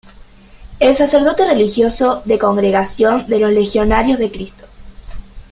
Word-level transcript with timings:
Es 0.79 0.97
sacerdote 0.97 1.45
religioso 1.45 2.23
de 2.25 2.39
Congregación 2.39 3.27
de 3.27 3.37
los 3.37 3.51
Legionarios 3.51 4.17
de 4.17 4.31
Cristo. 4.31 4.65